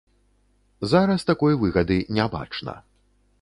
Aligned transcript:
Зараз 0.93 1.25
такой 1.31 1.59
выгады 1.65 1.99
не 2.19 2.25
бачна. 2.37 2.75